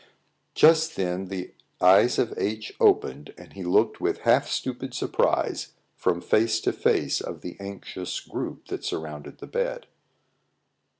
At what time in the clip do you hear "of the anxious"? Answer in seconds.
7.21-8.19